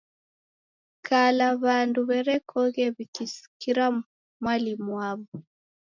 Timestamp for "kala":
1.07-1.47